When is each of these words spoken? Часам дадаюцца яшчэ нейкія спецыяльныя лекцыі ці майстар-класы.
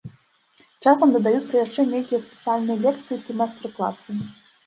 Часам 0.83 1.11
дадаюцца 1.15 1.51
яшчэ 1.65 1.85
нейкія 1.91 2.21
спецыяльныя 2.25 2.77
лекцыі 2.85 3.17
ці 3.27 3.31
майстар-класы. 3.43 4.19